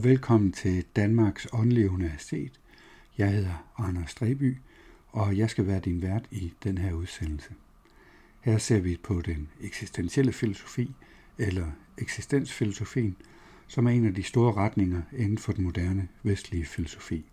[0.00, 2.60] Og velkommen til Danmarks Åndelige Universitet.
[3.18, 4.56] Jeg hedder Anders Streby,
[5.08, 7.50] og jeg skal være din vært i den her udsendelse.
[8.40, 10.94] Her ser vi på den eksistentielle filosofi,
[11.38, 11.66] eller
[11.98, 13.16] eksistensfilosofien,
[13.68, 17.24] som er en af de store retninger inden for den moderne vestlige filosofi.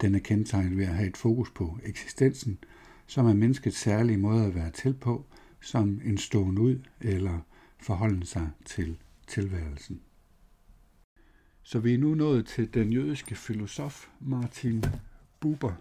[0.00, 2.58] Den er kendetegnet ved at have et fokus på eksistensen,
[3.06, 5.24] som er menneskets særlige måde at være til på,
[5.60, 7.38] som en stående ud eller
[7.78, 10.00] forholde sig til tilværelsen.
[11.72, 14.84] Så vi er nu nået til den jødiske filosof Martin
[15.40, 15.72] Buber,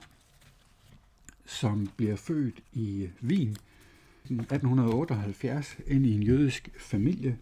[1.46, 3.58] som bliver født i Wien
[4.24, 7.38] 1878 ind i en jødisk familie.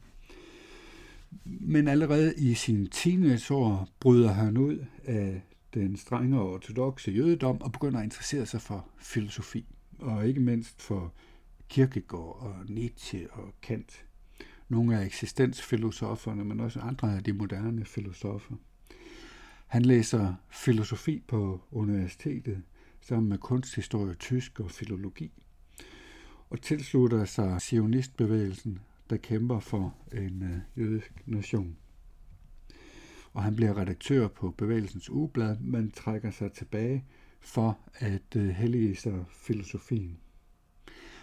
[1.44, 5.42] Men allerede i sin teenageår bryder han ud af
[5.74, 9.66] den strenge ortodoxe jødedom og begynder at interessere sig for filosofi,
[10.00, 11.14] og ikke mindst for
[11.70, 14.06] Kierkegaard og Nietzsche og Kant
[14.70, 18.56] nogle af eksistensfilosoferne, men også andre af de moderne filosofer.
[19.68, 22.62] Han læser filosofi på universitetet
[23.02, 25.32] sammen med kunsthistorie, tysk og filologi,
[26.50, 31.78] og tilslutter sig sionistbevægelsen, der kæmper for en øh, jødisk nation.
[33.34, 37.06] Og han bliver redaktør på bevægelsens ugeblad, men trækker sig tilbage
[37.40, 40.18] for at øh, hellige sig filosofien.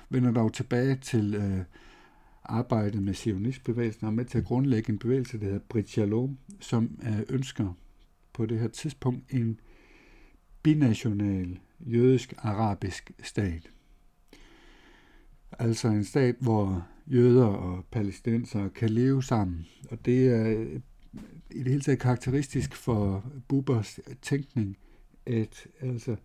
[0.08, 1.64] Vender dog tilbage til øh,
[2.48, 6.98] arbejdet med sionistbevægelsen og med til at grundlægge en bevægelse, der hedder Brit Shalom, som
[7.28, 7.72] ønsker
[8.32, 9.60] på det her tidspunkt en
[10.62, 13.70] binational jødisk-arabisk stat.
[15.58, 19.66] Altså en stat, hvor jøder og palæstinenser kan leve sammen.
[19.90, 20.50] Og det er
[21.50, 24.76] i det hele taget karakteristisk for Bubers tænkning,
[25.26, 26.16] at, altså,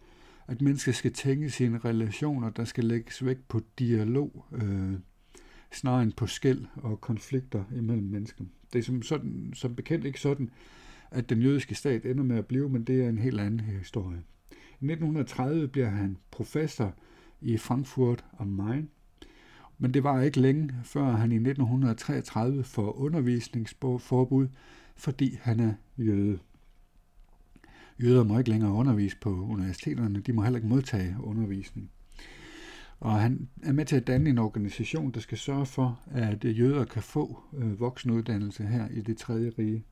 [0.48, 4.94] at mennesker skal tænke sine relationer, der skal lægges vægt på dialog, øh,
[5.72, 8.46] snarere end på skæld og konflikter imellem mennesker.
[8.74, 10.50] Det er som, sådan, som bekendt ikke sådan,
[11.12, 14.24] at den jødiske stat ender med at blive, men det er en helt anden historie.
[14.52, 16.94] I 1930 bliver han professor
[17.42, 18.90] i Frankfurt am Main,
[19.78, 24.48] men det var ikke længe, før han i 1933 får undervisningsforbud,
[24.96, 26.40] fordi han er jøde.
[28.04, 31.92] Jøder må ikke længere undervise på universiteterne, de må heller ikke modtage undervisning.
[33.01, 36.59] Og han er med til at danne en organisation, der skal sørge for, at øh,
[36.59, 39.85] jøder kan få øh, voksenuddannelse her i det tredje rige.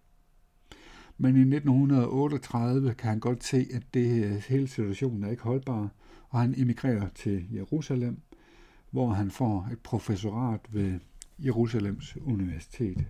[1.17, 5.89] Men i 1938 kan han godt se, at det øh, hele situationen er ikke holdbar,
[6.29, 8.21] og han emigrerer til Jerusalem,
[8.91, 10.99] hvor han får et professorat ved
[11.39, 13.07] Jerusalems Universitet.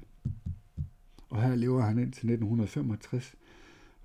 [1.30, 3.36] Og her lever han indtil 1965,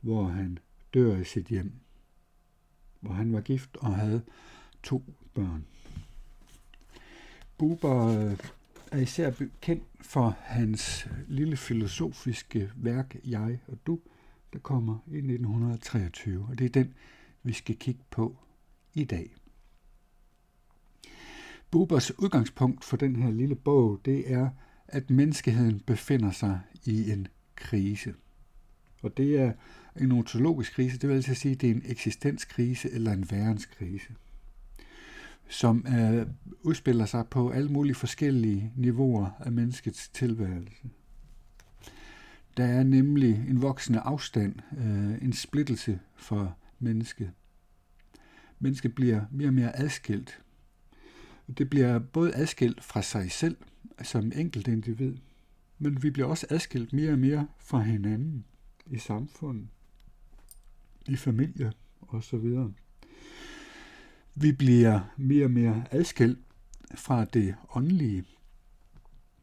[0.00, 0.59] hvor han
[0.94, 1.72] dør i sit hjem,
[3.00, 4.22] hvor han var gift og havde
[4.82, 5.03] to
[5.34, 5.65] børn.
[7.59, 8.39] Buber øh,
[8.93, 14.01] er især kendt for hans lille filosofiske værk Jeg og Du,
[14.53, 16.95] der kommer i 1923, og det er den,
[17.43, 18.37] vi skal kigge på
[18.95, 19.35] i dag.
[21.71, 24.51] Bubers udgangspunkt for den her lille bog, det er,
[24.89, 28.15] at menneskeheden befinder sig i en krise.
[29.03, 29.53] Og det er
[30.01, 34.15] en ontologisk krise, det vil altså sige, at det er en eksistenskrise eller en værenskrise
[35.49, 36.27] som øh,
[36.62, 40.91] udspiller sig på alle mulige forskellige niveauer af menneskets tilværelse.
[42.56, 47.31] Der er nemlig en voksende afstand, øh, en splittelse for mennesket.
[48.59, 50.41] Mennesket bliver mere og mere adskilt.
[51.59, 53.56] Det bliver både adskilt fra sig selv
[54.03, 55.17] som enkelt individ,
[55.79, 58.44] men vi bliver også adskilt mere og mere fra hinanden
[58.87, 59.69] i samfundet,
[61.06, 61.70] i familier
[62.00, 62.55] osv.
[64.35, 66.39] Vi bliver mere og mere adskilt
[66.95, 68.25] fra det åndelige,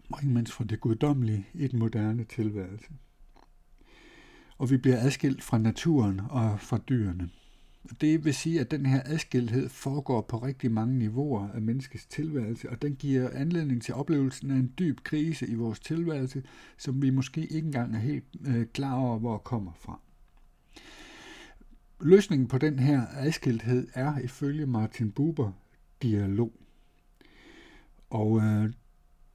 [0.09, 2.87] og ikke mindst fra det guddommelige i den moderne tilværelse.
[4.57, 7.29] Og vi bliver adskilt fra naturen og fra dyrene.
[8.01, 12.69] Det vil sige, at den her adskilthed foregår på rigtig mange niveauer af menneskets tilværelse,
[12.69, 16.43] og den giver anledning til oplevelsen af en dyb krise i vores tilværelse,
[16.77, 19.99] som vi måske ikke engang er helt øh, klar over, hvor kommer fra.
[22.03, 25.51] Løsningen på den her adskilthed er ifølge Martin Buber
[26.01, 26.53] dialog.
[28.09, 28.73] Og øh,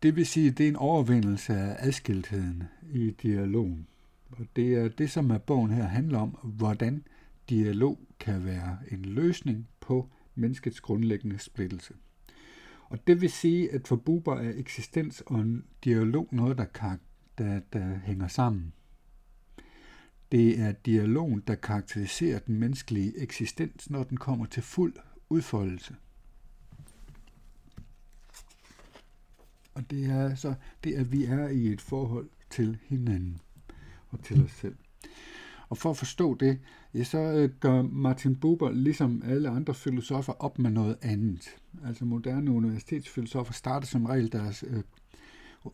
[0.03, 3.87] det vil sige, at det er en overvindelse af adskiltheden i dialogen.
[4.31, 7.05] Og det er det, som er bogen her handler om, hvordan
[7.51, 11.95] dialog kan være en løsning på menneskets grundlæggende splittelse.
[12.89, 17.01] Og det vil sige, at for Buber er eksistens og en dialog noget, der, kan,
[17.39, 18.73] der, der hænger sammen.
[20.33, 24.95] Det er dialogen, der karakteriserer den menneskelige eksistens, når den kommer til fuld
[25.29, 25.95] udfoldelse.
[29.75, 33.41] Og det er så det, at vi er i et forhold til hinanden.
[34.09, 34.77] og til os selv.
[35.69, 36.59] Og for at forstå det,
[36.95, 41.57] ja, så øh, gør Martin Buber, ligesom alle andre filosofer, op med noget andet.
[41.85, 44.83] Altså moderne universitetsfilosofer starter som regel deres øh,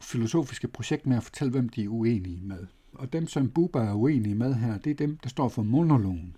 [0.01, 2.67] filosofiske projekt med at fortælle, hvem de er uenige med.
[2.93, 6.37] Og dem, som Buber er uenig med her, det er dem, der står for monologen.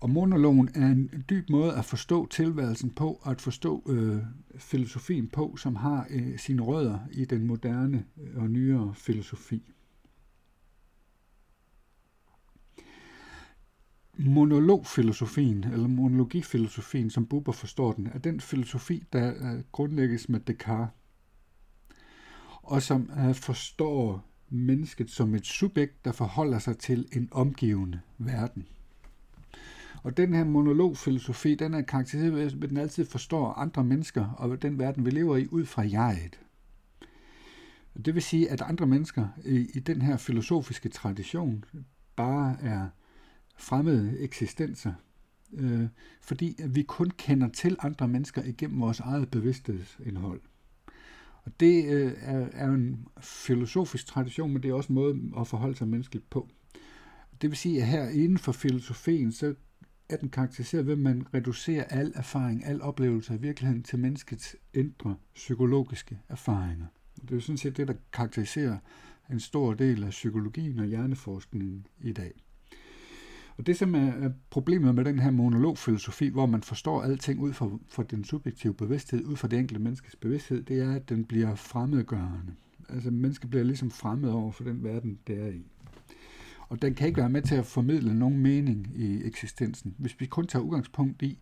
[0.00, 4.22] Og monologen er en dyb måde at forstå tilværelsen på, og at forstå øh,
[4.56, 8.04] filosofien på, som har øh, sine rødder i den moderne
[8.36, 9.72] og nyere filosofi.
[14.18, 20.94] Monologfilosofien, eller monologifilosofien, som Buber forstår den, er den filosofi, der øh, grundlægges med Descartes,
[22.62, 28.66] og som øh, forstår mennesket som et subjekt, der forholder sig til en omgivende verden.
[30.02, 34.62] Og den her monologfilosofi, den er karakteriseret ved, at den altid forstår andre mennesker og
[34.62, 36.40] den verden, vi lever i, ud fra jeget.
[38.04, 41.64] Det vil sige, at andre mennesker i, i den her filosofiske tradition
[42.16, 42.88] bare er
[43.56, 44.92] fremmede eksistenser,
[45.52, 45.86] øh,
[46.20, 50.40] fordi vi kun kender til andre mennesker igennem vores eget bevidsthedsindhold.
[51.44, 55.46] Og det øh, er, er en filosofisk tradition, men det er også en måde at
[55.46, 56.48] forholde sig menneskeligt på.
[57.42, 59.54] Det vil sige, at her inden for filosofien, så
[60.08, 64.56] er den karakteriseret ved, at man reducerer al erfaring, al oplevelse af virkeligheden til menneskets
[64.74, 66.86] indre psykologiske erfaringer.
[67.22, 68.78] Det er jo sådan set det, der karakteriserer
[69.30, 72.32] en stor del af psykologien og hjerneforskningen i dag.
[73.60, 77.70] Og det, som er problemet med den her monologfilosofi, hvor man forstår alting ud fra,
[77.88, 81.54] fra den subjektive bevidsthed, ud fra det enkelte menneskes bevidsthed, det er, at den bliver
[81.54, 82.52] fremmedgørende.
[82.88, 85.64] Altså, mennesket bliver ligesom fremmed over for den verden, det er i.
[86.68, 89.94] Og den kan ikke være med til at formidle nogen mening i eksistensen.
[89.98, 91.38] Hvis vi kun tager udgangspunkt i,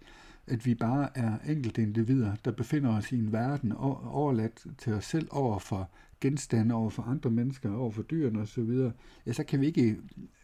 [0.46, 5.04] at vi bare er enkelte individer, der befinder os i en verden overladt til os
[5.04, 8.90] selv over for genstande, over for andre mennesker, over for dyrene osv.,
[9.26, 9.96] ja, så kan vi ikke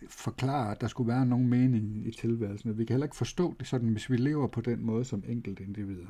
[0.09, 2.79] forklare, at der skulle være nogen mening i tilværelsen.
[2.79, 5.63] Vi kan heller ikke forstå det sådan, hvis vi lever på den måde som enkelte
[5.63, 6.07] individer.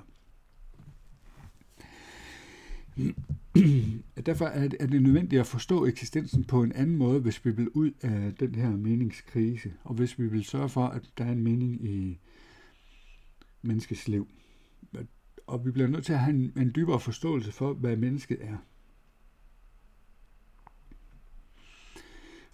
[4.26, 7.90] Derfor er det nødvendigt at forstå eksistensen på en anden måde, hvis vi vil ud
[8.02, 11.84] af den her meningskrise, og hvis vi vil sørge for, at der er en mening
[11.84, 12.18] i
[13.62, 14.28] menneskets liv.
[15.46, 18.56] Og vi bliver nødt til at have en, en dybere forståelse for, hvad mennesket er.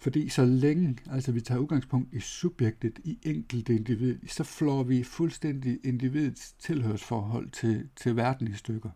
[0.01, 5.03] Fordi så længe altså vi tager udgangspunkt i subjektet, i enkelte individ, så flår vi
[5.03, 8.89] fuldstændig individets tilhørsforhold til, til verden i stykker.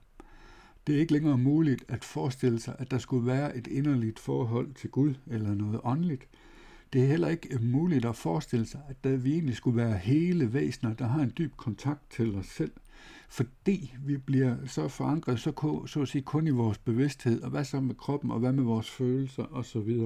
[0.88, 4.74] Det er ikke længere muligt at forestille sig, at der skulle være et inderligt forhold
[4.74, 6.28] til Gud eller noget åndeligt.
[6.94, 10.54] Det er heller ikke muligt at forestille sig, at der vi egentlig skulle være hele
[10.54, 12.72] væsener, der har en dyb kontakt til os selv,
[13.30, 17.63] fordi vi bliver så forankret, så, så at sige, kun i vores bevidsthed, og hvad
[17.63, 20.00] så med kroppen, og hvad med vores følelser osv.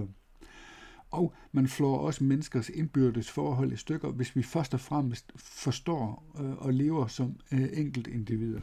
[1.11, 6.35] Og man flår også menneskers indbyrdes forhold i stykker, hvis vi først og fremmest forstår
[6.39, 8.61] øh, og lever som øh, enkelt individer.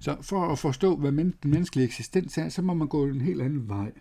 [0.00, 3.20] Så for at forstå, hvad men- den menneskelige eksistens er, så må man gå en
[3.20, 3.92] helt anden vej.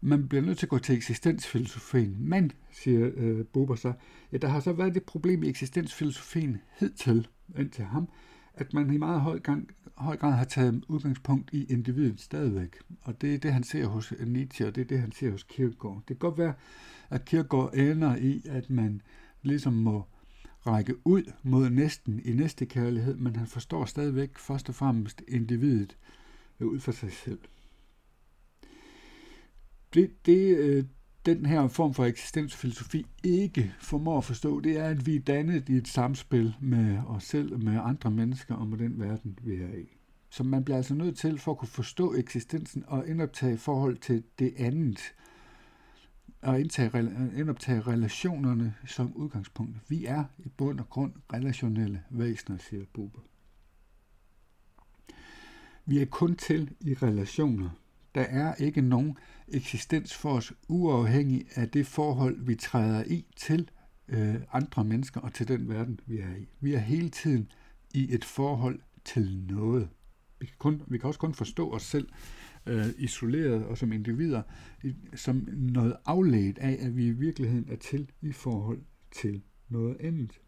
[0.00, 2.16] Man bliver nødt til at gå til eksistensfilosofien.
[2.18, 3.92] Men, siger øh, Buber så,
[4.32, 8.08] ja, der har så været det problem i eksistensfilosofien hidtil, indtil ham,
[8.54, 12.76] at man i meget høj, gang, høj grad har taget udgangspunkt i individet stadigvæk.
[13.02, 15.42] Og det er det, han ser hos Nietzsche, og det er det, han ser hos
[15.42, 15.96] Kierkegaard.
[15.96, 16.54] Det kan godt være,
[17.10, 19.02] at Kierkegaard ender i, at man
[19.42, 20.04] ligesom må
[20.66, 25.96] række ud mod næsten i næste kærlighed, men han forstår stadigvæk først og fremmest individet
[26.60, 27.38] øh, ud for sig selv.
[29.94, 30.84] Det, det øh,
[31.26, 35.68] den her form for eksistensfilosofi ikke formår at forstå, det er, at vi er dannet
[35.68, 39.74] i et samspil med os selv, med andre mennesker og med den verden, vi er
[39.74, 39.96] i.
[40.30, 44.24] Så man bliver altså nødt til, for at kunne forstå eksistensen og indoptage forhold til
[44.38, 45.14] det andet,
[46.42, 46.60] og
[47.36, 49.76] indoptage relationerne som udgangspunkt.
[49.88, 53.20] Vi er i bund og grund relationelle væsener, siger Buber.
[55.86, 57.70] Vi er kun til i relationer.
[58.14, 59.18] Der er ikke nogen
[59.48, 63.70] eksistens for os uafhængig af det forhold, vi træder i til
[64.08, 66.48] øh, andre mennesker og til den verden, vi er i.
[66.60, 67.52] Vi er hele tiden
[67.94, 69.88] i et forhold til noget.
[70.40, 72.08] Vi kan, kun, vi kan også kun forstå os selv
[72.66, 74.42] øh, isoleret og som individer,
[75.14, 80.40] som noget afledt af, at vi i virkeligheden er til i forhold til noget andet.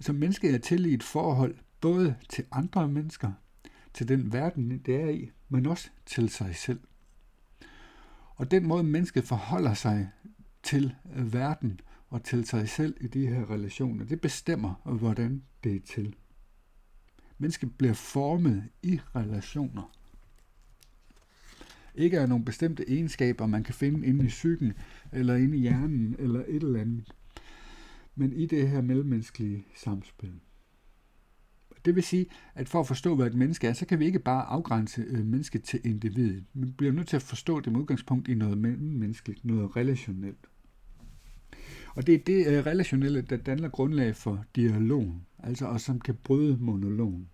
[0.00, 3.32] Så mennesket er til i et forhold både til andre mennesker,
[3.94, 6.80] til den verden, det er i, men også til sig selv.
[8.34, 10.10] Og den måde, mennesket forholder sig
[10.62, 15.76] til øh, verden og til sig selv i de her relationer, det bestemmer, hvordan det
[15.76, 16.14] er til.
[17.38, 19.90] Mennesket bliver formet i relationer
[21.94, 24.72] ikke er nogle bestemte egenskaber, man kan finde inde i psyken,
[25.12, 27.12] eller inde i hjernen, eller et eller andet,
[28.14, 30.32] men i det her mellemmenneskelige samspil.
[31.84, 34.18] Det vil sige, at for at forstå, hvad et menneske er, så kan vi ikke
[34.18, 36.44] bare afgrænse øh, mennesket til individet.
[36.54, 40.46] Vi bliver nødt til at forstå det med udgangspunkt i noget menneskeligt, noget relationelt.
[41.94, 46.14] Og det er det øh, relationelle, der danner grundlag for dialogen, altså og som kan
[46.24, 47.28] bryde monologen.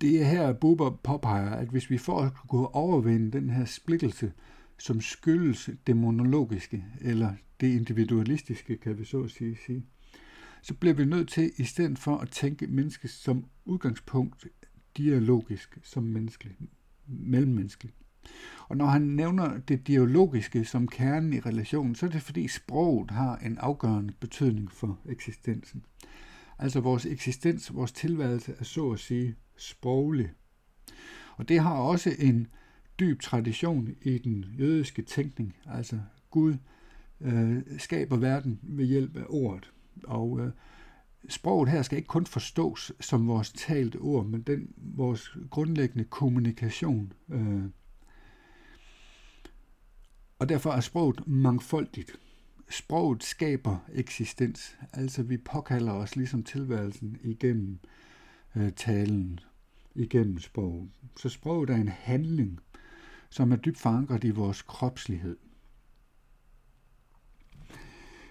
[0.00, 4.32] Det er her, Buber påpeger, at hvis vi får at kunne overvinde den her splittelse,
[4.78, 9.84] som skyldes det monologiske, eller det individualistiske, kan vi så at sige, sige,
[10.62, 14.46] så bliver vi nødt til, i stedet for at tænke mennesket som udgangspunkt
[14.96, 16.58] dialogisk, som menneskeligt,
[17.06, 17.94] mellemmenneskeligt.
[18.68, 23.10] Og når han nævner det dialogiske som kernen i relationen, så er det fordi sproget
[23.10, 25.84] har en afgørende betydning for eksistensen.
[26.58, 30.30] Altså vores eksistens, vores tilværelse er så at sige sproglig.
[31.36, 32.46] Og det har også en
[33.00, 35.56] dyb tradition i den jødiske tænkning.
[35.66, 36.00] Altså
[36.30, 36.56] Gud
[37.20, 39.72] øh, skaber verden ved hjælp af ordet.
[40.04, 40.50] Og øh,
[41.28, 47.12] sproget her skal ikke kun forstås som vores talte ord, men den vores grundlæggende kommunikation.
[47.28, 47.64] Øh,
[50.38, 52.18] og derfor er sproget mangfoldigt.
[52.70, 57.78] Sproget skaber eksistens, altså vi påkalder os ligesom tilværelsen igennem
[58.56, 59.40] øh, talen,
[59.94, 60.90] igennem sproget.
[61.16, 62.60] Så sproget er en handling,
[63.30, 65.36] som er dybt forankret i vores kropslighed.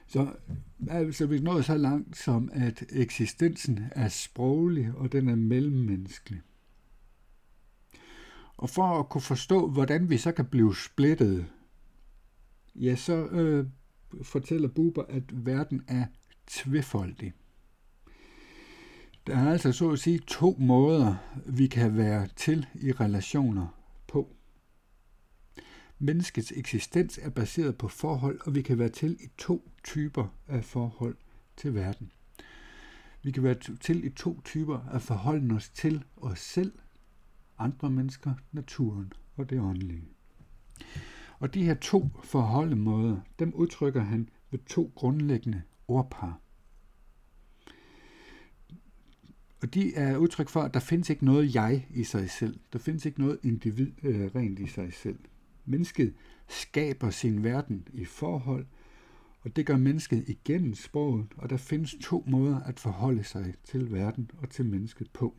[0.07, 0.27] Så
[0.89, 6.41] altså, vi nået så langt som, at eksistensen er sproglig, og den er mellemmenneskelig.
[8.57, 11.45] Og for at kunne forstå, hvordan vi så kan blive splittet,
[12.75, 13.65] ja, så øh,
[14.23, 16.05] fortæller Buber, at verden er
[16.47, 17.33] tvefoldig.
[19.27, 23.67] Der er altså så at sige to måder, vi kan være til i relationer.
[25.99, 30.65] Menneskets eksistens er baseret på forhold, og vi kan være til i to typer af
[30.65, 31.17] forhold
[31.57, 32.11] til verden.
[33.23, 36.73] Vi kan være til i to typer af forholden os til os selv,
[37.57, 40.07] andre mennesker, naturen og det åndelige.
[41.39, 46.39] Og de her to forholdemåder, dem udtrykker han ved to grundlæggende ordpar.
[49.61, 52.59] Og de er udtryk for, at der findes ikke noget jeg i sig selv.
[52.73, 55.19] Der findes ikke noget individ øh, rent i sig selv.
[55.69, 56.13] Mennesket
[56.47, 58.65] skaber sin verden i forhold,
[59.41, 63.91] og det gør mennesket igennem sproget, og der findes to måder at forholde sig til
[63.91, 65.35] verden og til mennesket på.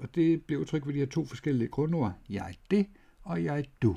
[0.00, 2.12] Og det bliver udtrykt ved de her to forskellige grundord.
[2.30, 2.86] Jeg er det,
[3.22, 3.96] og jeg er du.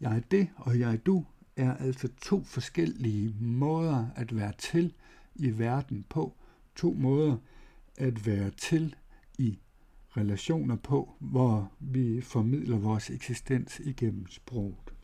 [0.00, 1.24] Jeg er det, og jeg er du
[1.58, 4.94] er altså to forskellige måder at være til
[5.34, 6.36] i verden på.
[6.76, 7.36] To måder
[7.96, 8.94] at være til
[10.18, 14.94] relationer på, hvor vi formidler vores eksistens igennem sproget.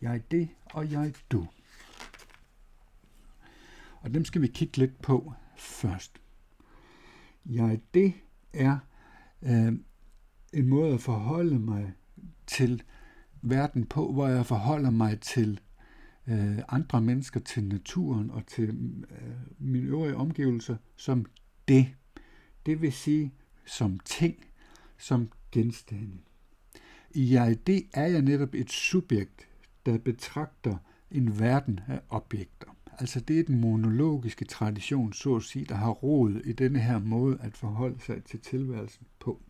[0.00, 1.46] Jeg det, og jeg du.
[4.00, 6.20] Og dem skal vi kigge lidt på først.
[7.46, 8.12] Jeg det
[8.52, 8.78] er
[9.42, 9.72] øh,
[10.52, 11.92] en måde at forholde mig
[12.46, 12.82] til
[13.42, 15.60] verden på, hvor jeg forholder mig til
[16.26, 18.68] øh, andre mennesker, til naturen og til
[19.10, 21.26] øh, mine øvrige omgivelser som
[21.68, 21.86] det.
[22.66, 23.32] Det vil sige,
[23.66, 24.36] som ting,
[24.98, 26.18] som genstande.
[27.10, 29.48] I jeg det er jeg netop et subjekt,
[29.86, 30.76] der betragter
[31.10, 32.76] en verden af objekter.
[32.98, 36.98] Altså det er den monologiske tradition, så at sige, der har rod i denne her
[36.98, 39.40] måde at forholde sig til tilværelsen på.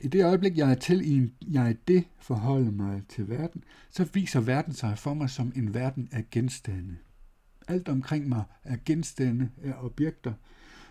[0.00, 4.04] I det øjeblik, jeg er til i en, jeg det forholder mig til verden, så
[4.12, 6.96] viser verden sig for mig som en verden af genstande.
[7.68, 10.32] Alt omkring mig er genstande, er objekter,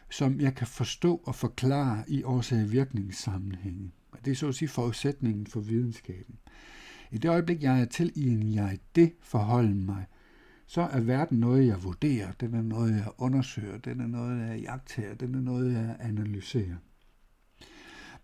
[0.10, 3.92] som jeg kan forstå og forklare i årsag-virkningssammenhænge.
[4.26, 6.36] Det er så at sige forudsætningen for videnskaben.
[7.12, 10.06] I det øjeblik, jeg er til i en jeg det forholden mig,
[10.66, 14.60] så er verden noget, jeg vurderer, den er noget, jeg undersøger, den er noget, jeg
[14.60, 16.76] jagter, den er noget, jeg analyserer.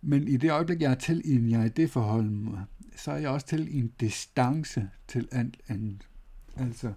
[0.02, 2.64] Men i det øjeblik, jeg er til i en jeg det forholden mig,
[2.96, 6.08] så er jeg også til i en distance til alt andet.
[6.56, 6.92] Altså,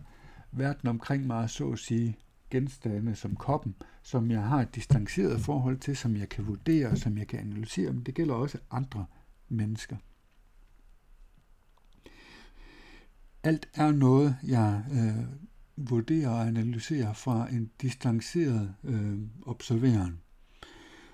[0.51, 2.17] verden omkring mig er så at sige
[2.49, 7.17] genstande som koppen, som jeg har et distanceret forhold til, som jeg kan vurdere, som
[7.17, 9.05] jeg kan analysere, men det gælder også andre
[9.49, 9.97] mennesker.
[13.43, 15.25] Alt er noget, jeg øh,
[15.89, 20.19] vurderer og analyserer fra en distanceret øh, observeren.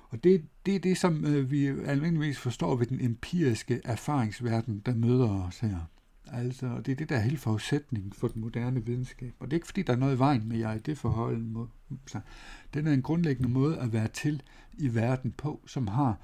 [0.10, 4.96] Og det, det er det, som øh, vi almindeligvis forstår ved den empiriske erfaringsverden, der
[4.96, 5.80] møder os her.
[6.34, 9.34] Altså, det er det, der er hele forudsætningen for den moderne videnskab.
[9.40, 11.70] Og det er ikke, fordi der er noget i vejen med jeg det forhold.
[12.08, 12.20] Så
[12.74, 16.20] den er en grundlæggende måde at være til i verden på, som har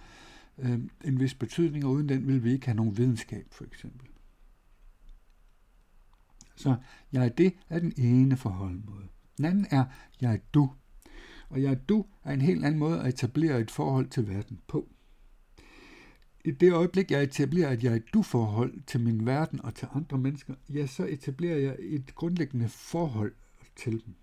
[0.58, 4.08] øh, en vis betydning, og uden den vil vi ikke have nogen videnskab, for eksempel.
[6.56, 6.76] Så
[7.12, 9.08] jeg det er den ene forholdmåde.
[9.38, 9.86] Den anden er
[10.22, 10.72] jeg du.
[11.50, 14.90] Og jeg du er en helt anden måde at etablere et forhold til verden på.
[16.46, 20.54] I det øjeblik, jeg etablerer et jeg du-forhold til min verden og til andre mennesker,
[20.70, 23.34] ja, så etablerer jeg et grundlæggende forhold
[23.76, 24.16] til dem.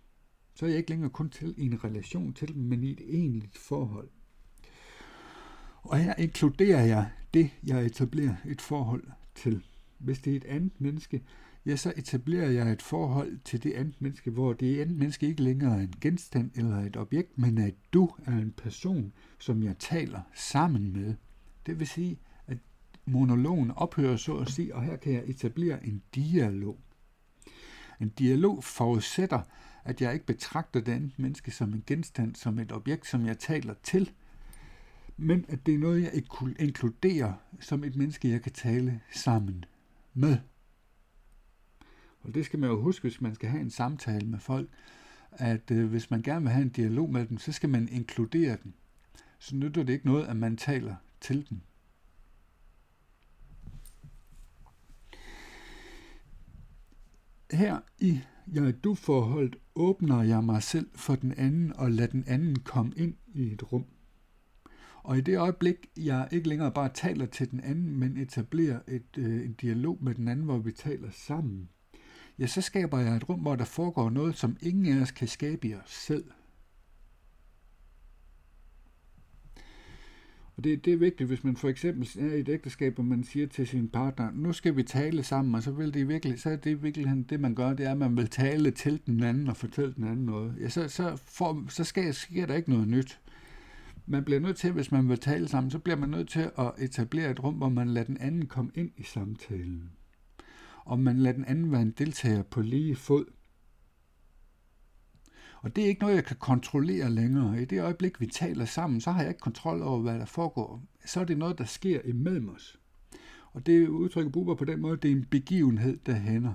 [0.54, 3.00] Så er jeg ikke længere kun til i en relation til dem, men i et
[3.08, 4.08] egentligt forhold.
[5.82, 9.04] Og her inkluderer jeg det, jeg etablerer et forhold
[9.34, 9.62] til.
[9.98, 11.22] Hvis det er et andet menneske,
[11.66, 15.42] ja, så etablerer jeg et forhold til det andet menneske, hvor det andet menneske ikke
[15.42, 19.78] længere er en genstand eller et objekt, men at du er en person, som jeg
[19.78, 21.14] taler sammen med.
[21.66, 22.58] Det vil sige, at
[23.04, 26.78] monologen ophører så at sige, og her kan jeg etablere en dialog.
[28.00, 29.40] En dialog forudsætter,
[29.84, 33.38] at jeg ikke betragter det andet menneske som en genstand, som et objekt, som jeg
[33.38, 34.10] taler til,
[35.16, 36.22] men at det er noget, jeg
[36.58, 39.64] inkluderer som et menneske, jeg kan tale sammen
[40.14, 40.38] med.
[42.20, 44.68] Og det skal man jo huske, hvis man skal have en samtale med folk,
[45.32, 48.56] at øh, hvis man gerne vil have en dialog med dem, så skal man inkludere
[48.64, 48.72] dem.
[49.38, 51.60] Så nytter det ikke noget, at man taler til dem.
[57.50, 58.20] Her i
[58.52, 63.52] jeg-du-forholdet åbner jeg mig selv for den anden og lader den anden komme ind i
[63.52, 63.84] et rum.
[65.02, 69.18] Og i det øjeblik, jeg ikke længere bare taler til den anden, men etablerer et,
[69.18, 71.68] øh, en dialog med den anden, hvor vi taler sammen,
[72.38, 75.28] ja, så skaber jeg et rum, hvor der foregår noget, som ingen af os kan
[75.28, 76.24] skabe i os selv.
[80.56, 83.24] Og det, det er vigtigt, hvis man for eksempel er i et ægteskab, og man
[83.24, 86.50] siger til sin partner, nu skal vi tale sammen, og så, vil det virkelig, så
[86.50, 89.48] er det virkelig det, man gør, det er, at man vil tale til den anden
[89.48, 90.54] og fortælle den anden noget.
[90.60, 93.20] Ja, så, så, får, så sker, sker der ikke noget nyt.
[94.06, 96.72] Man bliver nødt til, hvis man vil tale sammen, så bliver man nødt til at
[96.78, 99.90] etablere et rum, hvor man lader den anden komme ind i samtalen.
[100.84, 103.24] Og man lader den anden være en deltager på lige fod.
[105.60, 107.62] Og det er ikke noget, jeg kan kontrollere længere.
[107.62, 110.82] I det øjeblik, vi taler sammen, så har jeg ikke kontrol over, hvad der foregår.
[111.04, 112.78] Så er det noget, der sker imellem os.
[113.52, 116.54] Og det udtrykker Buber på den måde, det er en begivenhed, der hænder.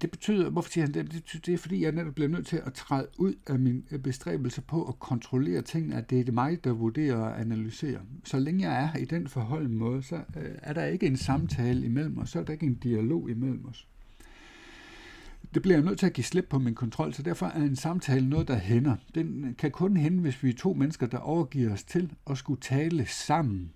[0.00, 1.12] Det betyder, hvorfor siger han det?
[1.12, 3.98] Det, det er fordi, jeg netop bliver nødt til at træde ud af min øh,
[3.98, 8.00] bestræbelse på at kontrollere tingene, at det er det mig, der vurderer og analyserer.
[8.24, 11.84] Så længe jeg er i den forholden måde, så øh, er der ikke en samtale
[11.84, 13.88] imellem os, så er der ikke en dialog imellem os
[15.56, 17.76] det bliver jeg nødt til at give slip på min kontrol, så derfor er en
[17.76, 18.96] samtale noget, der hænder.
[19.14, 22.60] Den kan kun hænde, hvis vi er to mennesker, der overgiver os til at skulle
[22.60, 23.72] tale sammen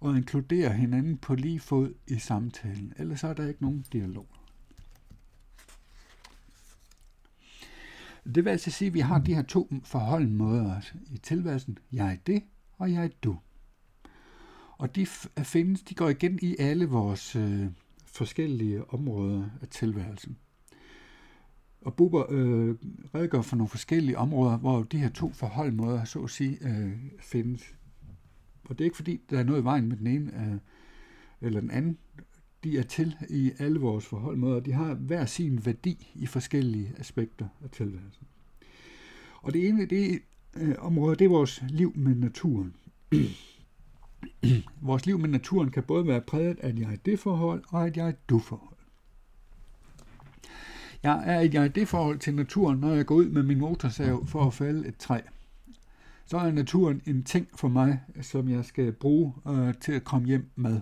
[0.00, 2.92] og inkludere hinanden på lige fod i samtalen.
[2.96, 4.26] Ellers er der ikke nogen dialog.
[8.34, 11.78] Det vil altså sige, at vi har de her to forholdmåder i tilværelsen.
[11.92, 12.42] Jeg er det,
[12.78, 13.38] og jeg er du.
[14.78, 15.06] Og de
[15.42, 17.66] findes, de går igen i alle vores øh,
[18.06, 20.36] forskellige områder af tilværelsen.
[21.86, 22.74] Og Buber øh,
[23.14, 27.74] redegør for nogle forskellige områder, hvor de her to forholdmåder, så at sige, øh, findes.
[28.64, 30.58] Og det er ikke fordi, der er noget i vejen med den ene øh,
[31.40, 31.98] eller den anden.
[32.64, 34.60] De er til i alle vores forholdmåder.
[34.60, 38.26] De har hver sin værdi i forskellige aspekter af tilværelsen.
[39.42, 40.20] Og det ene det
[40.56, 42.74] øh, område, det er vores liv med naturen.
[44.80, 48.12] vores liv med naturen kan både være præget af, at jeg-det-forhold og at jeg er
[48.28, 48.75] du forhold.
[51.06, 54.26] Jeg er i jeg det forhold til naturen, når jeg går ud med min motorsav
[54.26, 55.20] for at fælde et træ.
[56.24, 60.26] Så er naturen en ting for mig, som jeg skal bruge øh, til at komme
[60.26, 60.80] hjem med.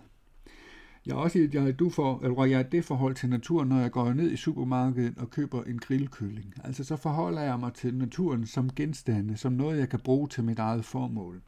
[1.07, 3.69] Jeg er også i et jeg, du for, eller jeg er det forhold til naturen,
[3.69, 6.55] når jeg går ned i supermarkedet og køber en grillkylling.
[6.65, 10.45] Altså så forholder jeg mig til naturen som genstande, som noget, jeg kan bruge til
[10.45, 11.43] mit eget formål.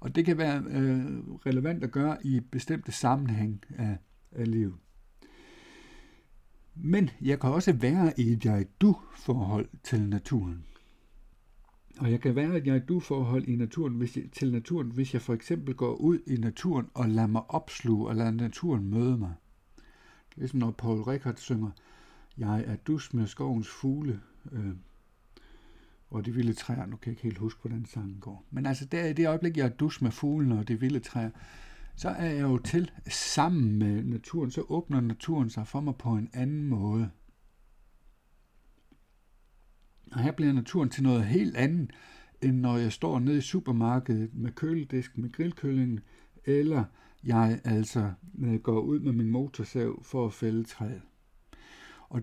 [0.00, 1.06] Og det kan være øh,
[1.46, 3.96] relevant at gøre i bestemte sammenhæng af,
[4.32, 4.74] af livet.
[6.76, 10.64] Men jeg kan også være i et jeg-du-forhold til naturen.
[11.98, 15.34] Og jeg kan være et jeg-du-forhold i naturen, hvis jeg, til naturen, hvis jeg for
[15.34, 19.34] eksempel går ud i naturen og lader mig opsluge og lader naturen møde mig.
[20.28, 21.70] Det er ligesom når Paul Rickard synger,
[22.38, 24.20] jeg er dus med skovens fugle,
[24.52, 24.72] øh,
[26.10, 26.86] og de vilde træer.
[26.86, 28.44] Nu kan jeg ikke helt huske, hvordan sangen går.
[28.50, 31.30] Men altså, der i det øjeblik, jeg er dus med fuglene og de vilde træer,
[31.96, 36.10] så er jeg jo til sammen med naturen, så åbner naturen sig for mig på
[36.10, 37.10] en anden måde.
[40.12, 41.90] Og her bliver naturen til noget helt andet,
[42.42, 46.00] end når jeg står nede i supermarkedet med køledisk med grillkøllingen,
[46.44, 46.84] eller
[47.24, 51.02] jeg altså øh, går ud med min motorsav for at fælde træet.
[52.08, 52.22] Og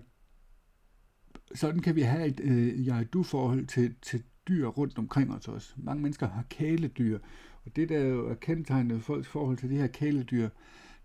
[1.54, 5.74] sådan kan vi have et øh, jeg-du-forhold til, til dyr rundt omkring os også.
[5.76, 7.18] Mange mennesker har kæledyr,
[7.64, 10.48] og det, der jo er kendetegnet folks forhold til de her kæledyr,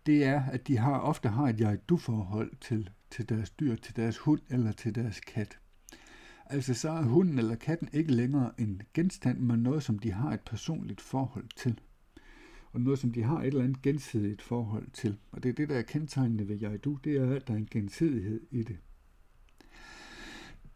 [0.05, 4.17] det er, at de har ofte har et jeg-du-forhold til, til deres dyr, til deres
[4.17, 5.59] hund eller til deres kat.
[6.45, 10.33] Altså så er hunden eller katten ikke længere en genstand, men noget, som de har
[10.33, 11.79] et personligt forhold til.
[12.71, 15.17] Og noget, som de har et eller andet gensidigt forhold til.
[15.31, 17.67] Og det er det, der er kendetegnende ved jeg-du, det er, at der er en
[17.71, 18.77] gensidighed i det.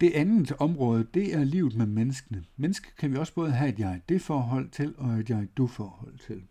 [0.04, 2.44] Det andet område, det er livet med menneskene.
[2.56, 6.42] Menneske kan vi også både have et jeg-det-forhold til og et jeg-du-forhold til.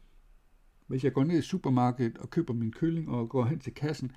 [0.88, 4.12] Hvis jeg går ned i supermarkedet og køber min kylling og går hen til kassen,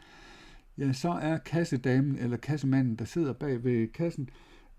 [0.78, 4.28] ja, så er kassedamen eller kassemanden, der sidder bag ved kassen,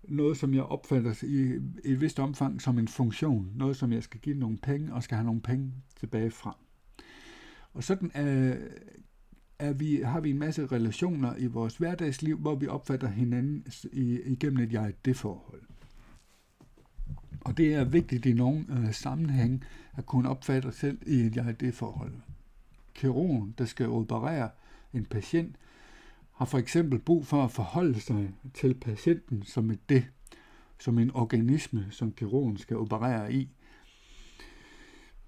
[0.02, 3.52] noget, som jeg opfatter i et vist omfang som en funktion.
[3.54, 6.56] Noget, som jeg skal give nogle penge og skal have nogle penge tilbage fra.
[7.74, 8.56] Og sådan øh,
[9.58, 13.66] er vi, har vi en masse relationer i vores hverdagsliv, hvor vi opfatter hinanden
[14.26, 15.62] igennem et jeg-det-forhold.
[17.40, 19.64] Og det er vigtigt i nogle øh, sammenhæng
[19.96, 22.12] at kunne opfatte sig selv i et jeg-det-forhold.
[22.94, 24.50] Kirurgen, der skal operere
[24.94, 25.56] en patient,
[26.32, 30.06] har for eksempel brug for at forholde sig til patienten som et det,
[30.78, 33.48] som en organisme, som kirurgen skal operere i.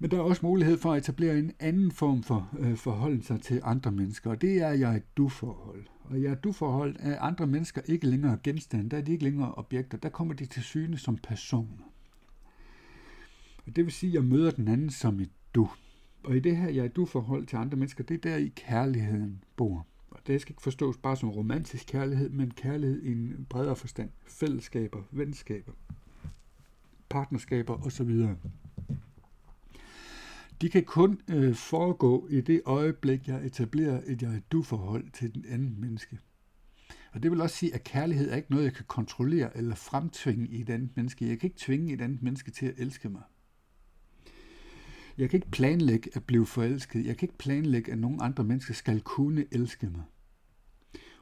[0.03, 3.41] Men der er også mulighed for at etablere en anden form for øh, forhold sig
[3.41, 5.87] til andre mennesker, og det er jeg et du-forhold.
[6.05, 9.99] Og jeg du-forhold er andre mennesker ikke længere genstande, der er de ikke længere objekter,
[9.99, 11.93] der kommer de til syne som personer.
[13.67, 15.69] Og det vil sige, at jeg møder den anden som et du.
[16.25, 19.87] Og i det her jeg du-forhold til andre mennesker, det er der i kærligheden bor.
[20.11, 24.11] Og det skal ikke forstås bare som romantisk kærlighed, men kærlighed i en bredere forstand.
[24.27, 25.73] Fællesskaber, venskaber,
[27.09, 28.27] partnerskaber osv.
[30.61, 35.81] De kan kun øh, foregå i det øjeblik, jeg etablerer et jeg-du-forhold til den anden
[35.81, 36.19] menneske.
[37.13, 40.47] Og det vil også sige, at kærlighed er ikke noget, jeg kan kontrollere eller fremtvinge
[40.49, 41.29] i et andet menneske.
[41.29, 43.23] Jeg kan ikke tvinge et andet menneske til at elske mig.
[45.19, 47.07] Jeg kan ikke planlægge at blive forelsket.
[47.07, 50.03] Jeg kan ikke planlægge, at nogen andre mennesker skal kunne elske mig.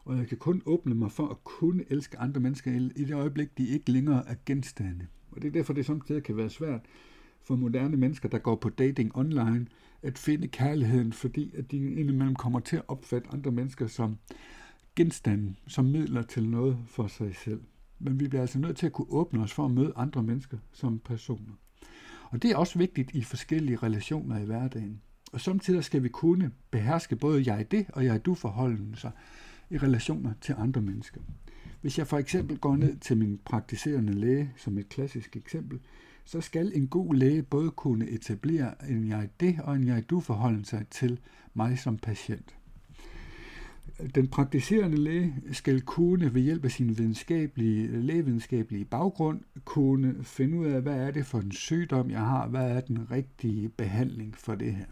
[0.04, 3.58] Og jeg kan kun åbne mig for at kunne elske andre mennesker i det øjeblik,
[3.58, 5.06] de ikke længere er genstande.
[5.30, 6.80] Og det er derfor, det samtidig kan være svært
[7.48, 9.66] for moderne mennesker, der går på dating online,
[10.02, 14.18] at finde kærligheden, fordi at de indimellem kommer til at opfatte andre mennesker som
[14.96, 17.60] genstande, som midler til noget for sig selv.
[17.98, 20.58] Men vi bliver altså nødt til at kunne åbne os for at møde andre mennesker
[20.72, 21.52] som personer.
[22.30, 25.00] Og det er også vigtigt i forskellige relationer i hverdagen.
[25.32, 29.10] Og samtidig skal vi kunne beherske både jeg det og jeg du forholdelser
[29.70, 31.20] i relationer til andre mennesker.
[31.80, 35.80] Hvis jeg for eksempel går ned til min praktiserende læge, som et klassisk eksempel,
[36.28, 40.20] så skal en god læge både kunne etablere en jeg det og en jeg du
[40.20, 41.20] forholdelse til
[41.54, 42.56] mig som patient.
[44.14, 50.66] Den praktiserende læge skal kunne ved hjælp af sin videnskabelige, lægevidenskabelige baggrund kunne finde ud
[50.66, 54.54] af, hvad er det for en sygdom, jeg har, hvad er den rigtige behandling for
[54.54, 54.86] det her.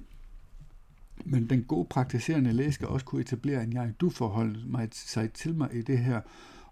[1.24, 5.74] Men den gode praktiserende læge skal også kunne etablere en jeg-du-forhold mig, sig til mig
[5.74, 6.20] i det her,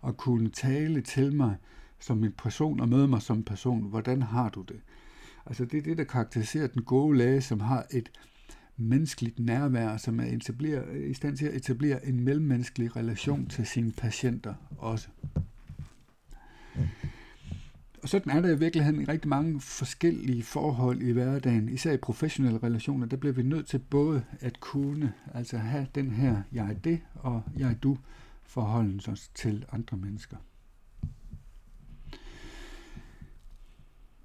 [0.00, 1.57] og kunne tale til mig
[2.05, 3.83] som en person og møde mig som en person.
[3.83, 4.81] Hvordan har du det?
[5.47, 8.11] Altså det er det, der karakteriserer den gode læge, som har et
[8.77, 13.93] menneskeligt nærvær, som er etablere, i stand til at etablere en mellemmenneskelig relation til sine
[13.93, 15.09] patienter også.
[18.03, 22.59] Og sådan er der i virkeligheden rigtig mange forskellige forhold i hverdagen, især i professionelle
[22.62, 23.07] relationer.
[23.07, 27.01] Der bliver vi nødt til både at kunne, altså have den her jeg er det
[27.14, 27.99] og jeg er du
[28.43, 29.01] forholden
[29.35, 30.37] til andre mennesker.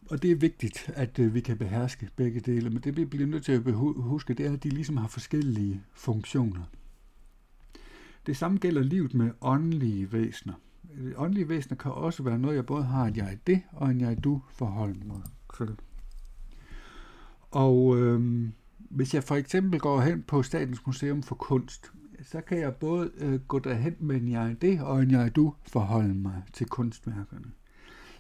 [0.09, 3.27] Og det er vigtigt, at øh, vi kan beherske begge dele, men det vi bliver
[3.27, 6.63] nødt til at huske, det er, at de ligesom har forskellige funktioner.
[8.25, 10.53] Det samme gælder livet med åndelige væsener.
[11.15, 14.23] Åndelige væsener kan også være noget, jeg både har et jeg det og en jeg
[14.23, 15.21] du forhold mig
[15.57, 15.75] til.
[17.51, 21.91] Og øh, hvis jeg for eksempel går hen på Statens Museum for Kunst,
[22.21, 25.53] så kan jeg både øh, gå derhen med en jeg det og en jeg du
[25.67, 27.51] forholde mig til kunstværkerne.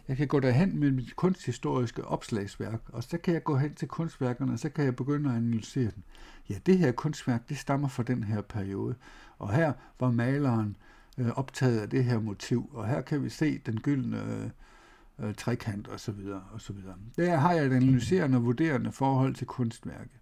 [0.09, 3.87] Jeg kan gå derhen med mit kunsthistoriske opslagsværk, og så kan jeg gå hen til
[3.87, 6.03] kunstværkerne, og så kan jeg begynde at analysere dem.
[6.49, 8.95] Ja, det her kunstværk, det stammer fra den her periode,
[9.39, 10.77] og her var maleren
[11.17, 15.35] øh, optaget af det her motiv, og her kan vi se den gyldne øh, øh,
[15.35, 16.19] trekant osv.
[16.53, 16.75] osv.
[17.17, 20.19] Der har jeg et analyserende og vurderende forhold til kunstværket.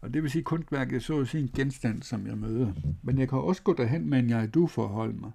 [0.00, 2.72] Og det vil sige, at kunstværket er så at sige en genstand, som jeg møder.
[3.02, 5.30] Men jeg kan også gå derhen med en jeg-du-forhold mig.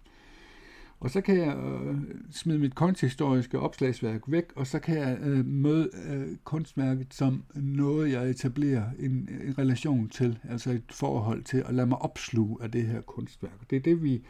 [1.00, 1.96] Og så kan jeg øh,
[2.32, 8.12] smide mit kunsthistoriske opslagsværk væk, og så kan jeg øh, møde øh, kunstværket som noget,
[8.12, 12.72] jeg etablerer en, en relation til, altså et forhold til, at lade mig opsluge af
[12.72, 13.70] det her kunstværk.
[13.70, 14.22] Det er det, vi,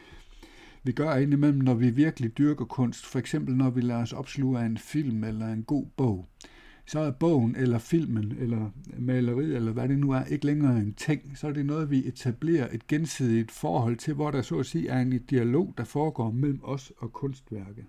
[0.84, 3.06] vi gør indimellem, når vi virkelig dyrker kunst.
[3.06, 6.28] For eksempel når vi lader os opsluge af en film eller en god bog
[6.90, 10.94] så er bogen eller filmen eller maleriet eller hvad det nu er, ikke længere en
[10.94, 11.38] ting.
[11.38, 14.90] Så er det noget, vi etablerer et gensidigt forhold til, hvor der så at sige
[14.90, 17.86] er en dialog, der foregår mellem os og kunstværket.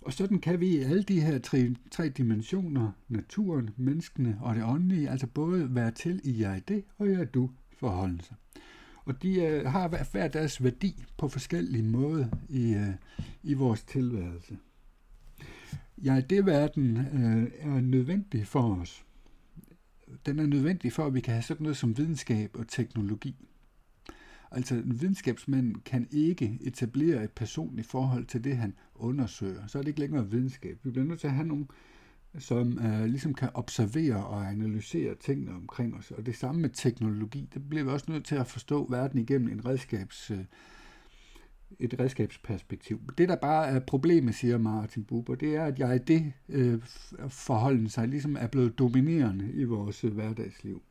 [0.00, 4.64] Og sådan kan vi i alle de her tre, tre dimensioner, naturen, menneskene og det
[4.64, 8.36] åndelige, altså både være til i jeg det og jeg du forholde sig.
[9.04, 12.94] Og de øh, har hver deres værdi på forskellige måder i, øh,
[13.42, 14.58] i vores tilværelse.
[16.04, 19.04] Ja, det verden øh, er nødvendig for os.
[20.26, 23.36] Den er nødvendig for, at vi kan have sådan noget som videnskab og teknologi.
[24.50, 29.66] Altså, en videnskabsmand kan ikke etablere et personligt forhold til det, han undersøger.
[29.66, 30.78] Så er det ikke længere videnskab.
[30.82, 31.68] Vi bliver nødt til at have nogen,
[32.38, 36.10] som øh, ligesom kan observere og analysere tingene omkring os.
[36.10, 37.48] Og det samme med teknologi.
[37.54, 40.44] Det bliver vi også nødt til at forstå verden igennem en redskabs, øh,
[41.78, 43.00] et redskabsperspektiv.
[43.18, 46.78] Det, der bare er problemet, siger Martin Buber, det er, at jeg det øh,
[47.28, 50.82] forholden sig ligesom er blevet dominerende i vores øh, hverdagsliv.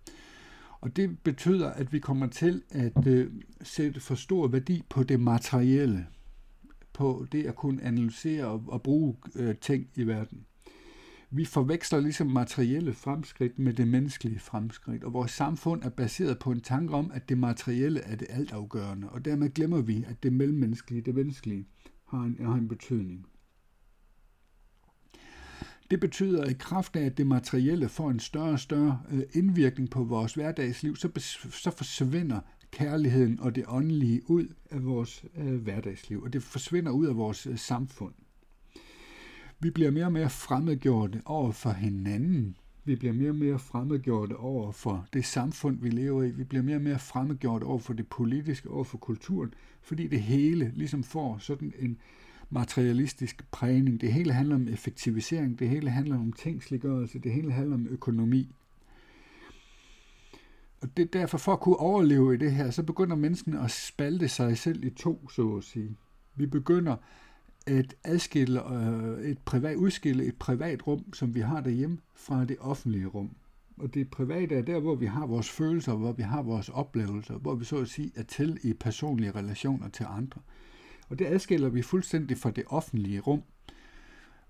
[0.81, 5.19] Og det betyder, at vi kommer til at øh, sætte for stor værdi på det
[5.19, 6.05] materielle,
[6.93, 10.45] på det at kunne analysere og, og bruge øh, ting i verden.
[11.29, 16.51] Vi forveksler ligesom materielle fremskridt med det menneskelige fremskridt, og vores samfund er baseret på
[16.51, 20.33] en tanke om, at det materielle er det altafgørende, og dermed glemmer vi, at det
[20.33, 21.67] mellemmenneskelige, det menneskelige,
[22.07, 23.25] har en, har en betydning.
[25.91, 29.23] Det betyder, at i kraft af, at det materielle får en større og større øh,
[29.33, 31.09] indvirkning på vores hverdagsliv, så,
[31.51, 32.39] så forsvinder
[32.71, 37.47] kærligheden og det åndelige ud af vores øh, hverdagsliv, og det forsvinder ud af vores
[37.47, 38.13] øh, samfund.
[39.59, 42.57] Vi bliver mere og mere fremmedgjorte over for hinanden.
[42.85, 46.31] Vi bliver mere og mere fremmedgjorte over for det samfund, vi lever i.
[46.31, 50.21] Vi bliver mere og mere fremmedgjorte over for det politiske, over for kulturen, fordi det
[50.21, 51.97] hele ligesom får sådan en,
[52.49, 54.01] materialistisk prægning.
[54.01, 58.55] Det hele handler om effektivisering, det hele handler om tingsliggørelse, det hele handler om økonomi.
[60.81, 64.27] Og det derfor, for at kunne overleve i det her, så begynder menneskene at spalte
[64.27, 65.95] sig selv i to, så at sige.
[66.35, 66.95] Vi begynder
[67.65, 72.57] at adskille øh, et privat, udskille et privat rum, som vi har derhjemme, fra det
[72.59, 73.35] offentlige rum.
[73.77, 77.37] Og det private er der, hvor vi har vores følelser, hvor vi har vores oplevelser,
[77.37, 80.41] hvor vi så at sige er til i personlige relationer til andre.
[81.09, 83.41] Og det adskiller vi fuldstændig fra det offentlige rum,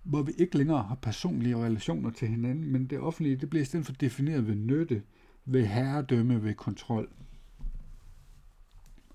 [0.03, 3.65] hvor vi ikke længere har personlige relationer til hinanden, men det offentlige det bliver i
[3.65, 5.01] stedet for defineret ved nytte,
[5.45, 7.09] ved herredømme, ved kontrol.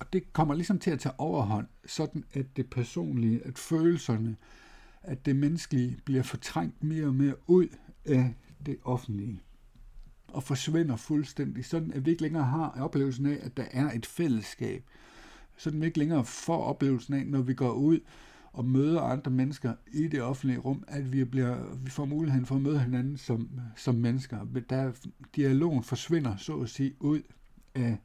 [0.00, 4.36] Og det kommer ligesom til at tage overhånd, sådan at det personlige, at følelserne,
[5.02, 7.66] at det menneskelige bliver fortrængt mere og mere ud
[8.04, 8.34] af
[8.66, 9.40] det offentlige.
[10.28, 14.06] Og forsvinder fuldstændig, sådan at vi ikke længere har oplevelsen af, at der er et
[14.06, 14.84] fællesskab,
[15.56, 18.00] så vi ikke længere får oplevelsen af, når vi går ud
[18.52, 22.54] og møder andre mennesker i det offentlige rum, at vi, bliver, vi får muligheden for
[22.54, 24.46] at møde hinanden som, som mennesker.
[24.70, 24.92] Der,
[25.36, 27.22] dialogen forsvinder, så at sige, ud
[27.74, 27.98] af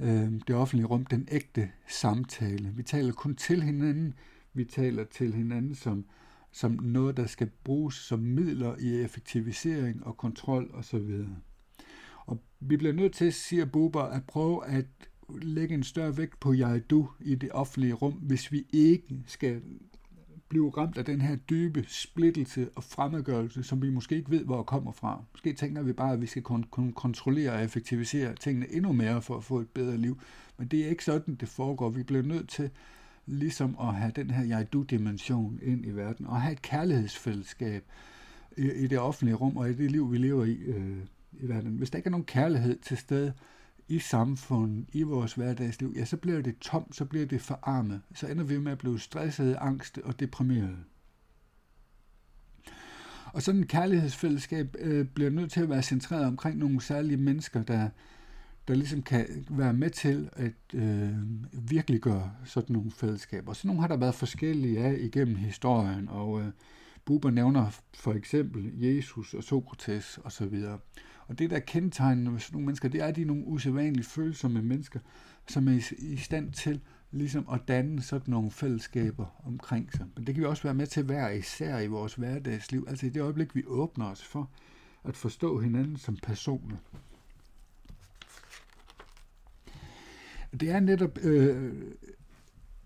[0.00, 2.72] øh, det offentlige rum, den ægte samtale.
[2.76, 4.14] Vi taler kun til hinanden,
[4.54, 6.04] vi taler til hinanden som,
[6.52, 11.24] som noget, der skal bruges som midler i effektivisering og kontrol osv.
[12.26, 14.86] Og vi bliver nødt til, siger Buber, at prøve at
[15.28, 19.62] lægge en større vægt på jeg-du i det offentlige rum, hvis vi ikke skal
[20.52, 24.62] blive ramt af den her dybe splittelse og fremmedgørelse, som vi måske ikke ved, hvor
[24.62, 25.24] kommer fra.
[25.32, 29.36] Måske tænker vi bare, at vi skal kunne kontrollere og effektivisere tingene endnu mere for
[29.36, 30.20] at få et bedre liv.
[30.58, 31.90] Men det er ikke sådan, det foregår.
[31.90, 32.70] Vi bliver nødt til
[33.26, 37.84] ligesom at have den her jeg-du-dimension ind i verden, og have et kærlighedsfællesskab
[38.56, 40.96] i, i det offentlige rum og i det liv, vi lever i øh,
[41.32, 41.76] i verden.
[41.76, 43.32] Hvis der ikke er nogen kærlighed til stede,
[43.88, 48.00] i samfundet, i vores hverdagsliv, ja, så bliver det tomt, så bliver det forarmet.
[48.14, 50.76] Så ender vi med at blive stresset, angst og deprimeret.
[53.32, 57.62] Og sådan et kærlighedsfællesskab øh, bliver nødt til at være centreret omkring nogle særlige mennesker,
[57.62, 57.88] der,
[58.68, 61.10] der ligesom kan være med til at øh,
[61.52, 63.52] virkelig gøre sådan nogle fællesskaber.
[63.52, 66.46] Så nogle har der været forskellige af igennem historien, og øh,
[67.04, 70.44] Buber nævner for eksempel Jesus og Sokrates osv.
[70.44, 70.80] Og,
[71.26, 74.62] og det, der kendetegner sådan nogle mennesker, det er, at de er nogle usædvanligt følsomme
[74.62, 75.00] mennesker,
[75.48, 76.80] som er i, stand til
[77.10, 80.06] ligesom at danne sådan nogle fællesskaber omkring sig.
[80.16, 82.86] Men det kan vi også være med til hver især i vores hverdagsliv.
[82.88, 84.50] Altså i det øjeblik, vi åbner os for
[85.04, 86.76] at forstå hinanden som personer.
[90.60, 91.72] Det er netop øh,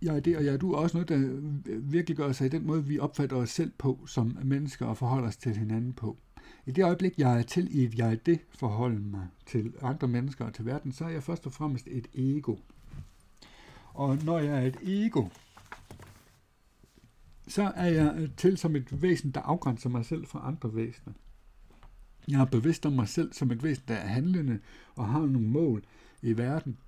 [0.02, 1.40] ja, det og ja, du også noget, der
[1.80, 5.28] virkelig gør sig i den måde, vi opfatter os selv på som mennesker og forholder
[5.28, 6.18] os til hinanden på.
[6.66, 10.44] I det øjeblik, jeg er til i et jeg det forhold mig til andre mennesker
[10.44, 12.56] og til verden, så er jeg først og fremmest et ego.
[13.94, 15.28] Og når jeg er et ego,
[17.48, 21.14] så er jeg til som et væsen, der afgrænser mig selv fra andre væsener.
[22.28, 24.58] Jeg er bevidst om mig selv som et væsen, der er handlende
[24.94, 25.84] og har nogle mål
[26.22, 26.78] i verden.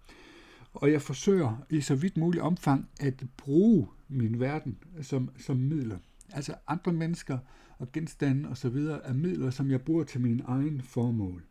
[0.74, 5.98] Og jeg forsøger i så vidt muligt omfang at bruge min verden som, som midler.
[6.32, 7.38] Altså andre mennesker
[7.78, 8.76] og genstande osv.
[9.04, 11.44] er midler, som jeg bruger til min egen formål.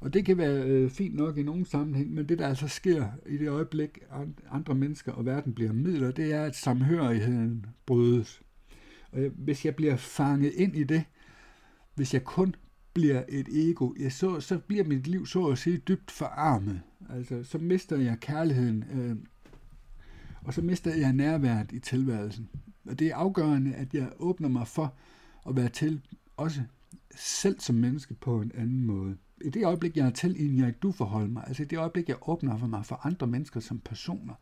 [0.00, 3.08] Og det kan være øh, fint nok i nogen sammenhæng, men det der altså sker
[3.26, 3.98] i det øjeblik,
[4.50, 8.42] andre mennesker og verden bliver midler, det er, at samhørigheden brydes.
[9.12, 11.04] Og hvis jeg bliver fanget ind i det,
[11.94, 12.54] hvis jeg kun
[12.94, 16.80] bliver et ego, ja, så, så bliver mit liv så at sige dybt forarmet.
[17.10, 19.16] Altså, så mister jeg kærligheden, øh,
[20.42, 22.48] og så mister jeg nærværet i tilværelsen.
[22.88, 24.94] Og det er afgørende, at jeg åbner mig for
[25.48, 26.00] at være til,
[26.36, 26.62] også
[27.16, 29.16] selv som menneske på en anden måde.
[29.44, 31.78] I det øjeblik, jeg er til i en jeg du forhold mig, altså i det
[31.78, 34.34] øjeblik, jeg åbner for mig for andre mennesker som personer,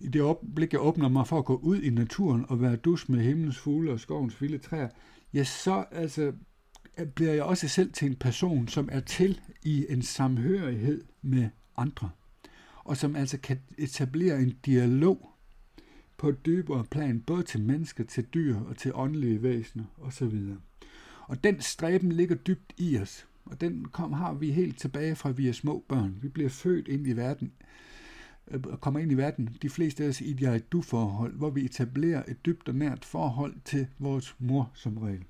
[0.00, 3.08] i det øjeblik, jeg åbner mig for at gå ud i naturen og være dus
[3.08, 4.88] med himlens fugle og skovens vilde træer,
[5.32, 6.32] ja, så altså,
[7.14, 12.10] bliver jeg også selv til en person, som er til i en samhørighed med andre,
[12.84, 15.35] og som altså kan etablere en dialog
[16.16, 20.40] på et dybere plan, både til mennesker, til dyr og til åndelige væsener osv.
[21.28, 25.30] Og den stræben ligger dybt i os, og den kom, har vi helt tilbage fra
[25.30, 26.18] vi er små børn.
[26.22, 27.52] Vi bliver født ind i verden,
[28.48, 31.64] øh, og kommer ind i verden, de fleste af os i et du-forhold, hvor vi
[31.64, 35.24] etablerer et dybt og nært forhold til vores mor som regel.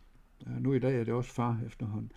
[0.47, 2.13] Øh, nu i dag er det også far efterhånden.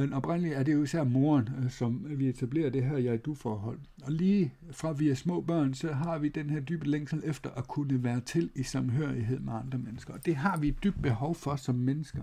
[0.00, 3.78] Men oprindeligt er det jo især moren, øh, som vi etablerer det her jeg-du-forhold.
[4.02, 7.50] Og lige fra vi er små børn, så har vi den her dybe længsel efter
[7.50, 10.14] at kunne være til i samhørighed med andre mennesker.
[10.14, 12.22] Og det har vi et dybt behov for som mennesker.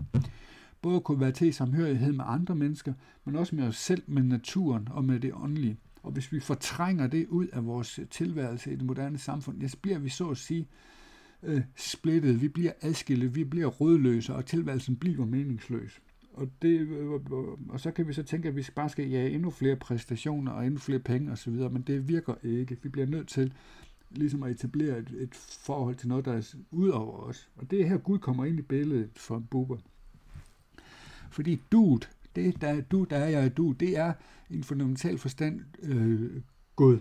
[0.81, 2.93] Både at kunne være til i samhørighed med andre mennesker,
[3.25, 5.77] men også med os selv, med naturen og med det åndelige.
[6.03, 9.77] Og hvis vi fortrænger det ud af vores tilværelse i det moderne samfund, ja, så
[9.81, 10.67] bliver vi så at sige
[11.43, 16.01] øh, splittet, vi bliver adskilt, vi bliver rødløse, og tilværelsen bliver meningsløs.
[16.37, 19.09] Og, det, øh, øh, øh, og så kan vi så tænke, at vi bare skal
[19.09, 22.77] jage endnu flere præstationer og endnu flere penge osv., men det virker ikke.
[22.83, 23.53] Vi bliver nødt til
[24.11, 27.49] ligesom at etablere et, et forhold til noget, der er ud over os.
[27.55, 29.77] Og det er her, Gud kommer ind i billedet for Bubber.
[31.31, 34.13] Fordi duet, det der, du, der er jeg du, det er
[34.49, 36.41] en fundamental forstand øh,
[36.75, 36.99] Gud.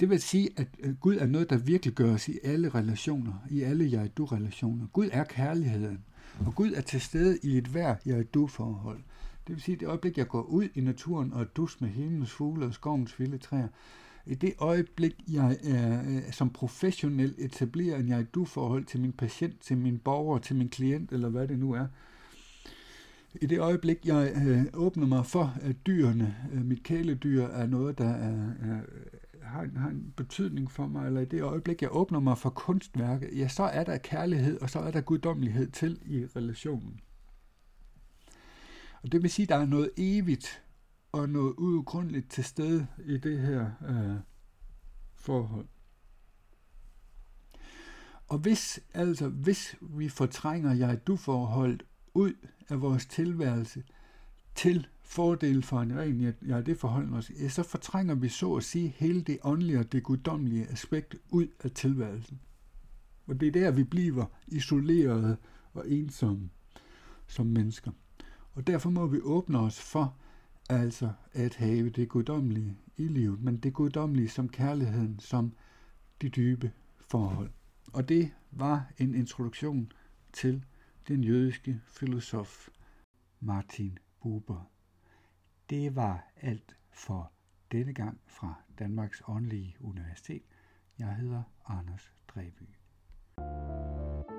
[0.00, 0.68] Det vil sige, at
[1.00, 4.86] Gud er noget, der virkelig gøres i alle relationer, i alle jeg-du-relationer.
[4.86, 6.04] Gud er kærligheden,
[6.46, 8.98] og Gud er til stede i et hver jeg-du-forhold.
[9.46, 12.30] Det vil sige, at det øjeblik, jeg går ud i naturen og dus med himlens
[12.30, 13.68] fugle og skovens vilde træer,
[14.26, 19.76] i det øjeblik, jeg er, øh, som professionel etablerer en jeg-du-forhold til min patient, til
[19.78, 21.86] min borger, til min klient, eller hvad det nu er,
[23.34, 27.98] i det øjeblik, jeg øh, åbner mig for, at dyrene, øh, mit kæledyr, er noget,
[27.98, 28.80] der er, er,
[29.48, 32.50] har, en, har en betydning for mig, eller i det øjeblik, jeg åbner mig for
[32.50, 37.00] kunstværket, ja, så er der kærlighed, og så er der guddommelighed til i relationen.
[39.02, 40.62] Og det vil sige, at der er noget evigt
[41.12, 44.16] og noget uudgrundeligt til stede i det her øh,
[45.14, 45.66] forhold.
[48.28, 51.82] Og hvis, altså, hvis vi fortrænger jeg du forholdet
[52.14, 52.32] ud
[52.68, 53.82] af vores tilværelse
[54.54, 58.64] til fordel for en ren ja, det forholder os, ja, så fortrænger vi så at
[58.64, 62.40] sige hele det åndelige og det guddommelige aspekt ud af tilværelsen.
[63.26, 65.36] Og det er der, vi bliver isolerede
[65.72, 66.50] og ensomme
[67.26, 67.90] som mennesker.
[68.54, 70.16] Og derfor må vi åbne os for
[70.68, 75.52] altså at have det guddommelige i livet, men det guddommelige som kærligheden, som
[76.22, 77.50] de dybe forhold.
[77.92, 79.92] Og det var en introduktion
[80.32, 80.64] til
[81.08, 82.68] den jødiske filosof
[83.40, 84.77] Martin Buber.
[85.70, 87.32] Det var alt for
[87.72, 90.42] denne gang fra Danmarks Åndelige Universitet.
[90.98, 92.68] Jeg hedder Anders Dreby.
[93.38, 94.37] thank you